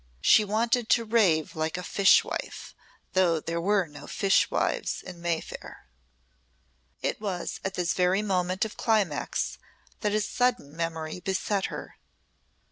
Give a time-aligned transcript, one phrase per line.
[0.21, 2.73] She wanted to rave like a fishwife
[3.13, 5.85] though there were no fishwives in Mayfair.
[7.03, 9.59] It was at this very moment of climax
[9.99, 11.97] that a sudden memory beset her.